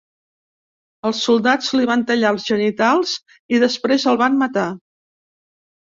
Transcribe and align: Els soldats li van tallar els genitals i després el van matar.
Els 1.09 1.19
soldats 1.25 1.67
li 1.81 1.85
van 1.91 2.05
tallar 2.11 2.33
els 2.35 2.47
genitals 2.53 3.13
i 3.57 3.61
després 3.65 4.11
el 4.15 4.19
van 4.23 4.41
matar. 4.45 4.69